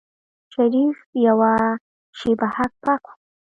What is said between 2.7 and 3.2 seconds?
پک و.